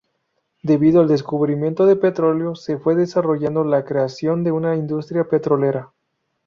[0.63, 5.91] Debido al descubrimiento de petróleo, se fue desarrollando la creación de una industria petrolera.